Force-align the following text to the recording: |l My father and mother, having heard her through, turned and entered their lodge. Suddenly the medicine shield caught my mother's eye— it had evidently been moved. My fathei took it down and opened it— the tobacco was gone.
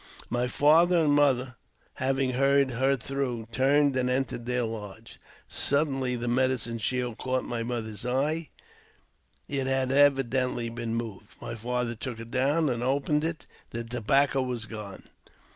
|l 0.19 0.25
My 0.31 0.47
father 0.47 0.97
and 1.03 1.13
mother, 1.13 1.57
having 1.93 2.31
heard 2.31 2.71
her 2.71 2.97
through, 2.97 3.47
turned 3.51 3.95
and 3.95 4.09
entered 4.09 4.47
their 4.47 4.63
lodge. 4.63 5.19
Suddenly 5.47 6.15
the 6.15 6.27
medicine 6.27 6.79
shield 6.79 7.19
caught 7.19 7.43
my 7.43 7.61
mother's 7.61 8.03
eye— 8.03 8.49
it 9.47 9.67
had 9.67 9.91
evidently 9.91 10.69
been 10.69 10.95
moved. 10.95 11.39
My 11.39 11.53
fathei 11.53 11.99
took 11.99 12.19
it 12.19 12.31
down 12.31 12.67
and 12.67 12.81
opened 12.81 13.23
it— 13.23 13.45
the 13.69 13.83
tobacco 13.83 14.41
was 14.41 14.65
gone. 14.65 15.03